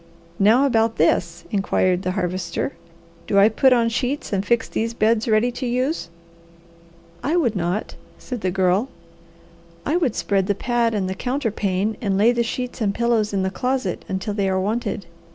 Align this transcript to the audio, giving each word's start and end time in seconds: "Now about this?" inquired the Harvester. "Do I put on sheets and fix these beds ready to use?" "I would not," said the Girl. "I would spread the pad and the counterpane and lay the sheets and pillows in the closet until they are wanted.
"Now 0.39 0.65
about 0.65 0.95
this?" 0.95 1.43
inquired 1.51 2.01
the 2.01 2.13
Harvester. 2.13 2.71
"Do 3.27 3.37
I 3.37 3.49
put 3.49 3.71
on 3.71 3.87
sheets 3.89 4.33
and 4.33 4.43
fix 4.43 4.67
these 4.67 4.95
beds 4.95 5.27
ready 5.27 5.51
to 5.51 5.67
use?" 5.67 6.09
"I 7.21 7.35
would 7.35 7.55
not," 7.55 7.93
said 8.17 8.41
the 8.41 8.49
Girl. 8.49 8.89
"I 9.85 9.97
would 9.97 10.15
spread 10.15 10.47
the 10.47 10.55
pad 10.55 10.95
and 10.95 11.07
the 11.07 11.13
counterpane 11.13 11.97
and 12.01 12.17
lay 12.17 12.31
the 12.31 12.41
sheets 12.41 12.81
and 12.81 12.95
pillows 12.95 13.31
in 13.31 13.43
the 13.43 13.51
closet 13.51 14.03
until 14.09 14.33
they 14.33 14.49
are 14.49 14.59
wanted. 14.59 15.05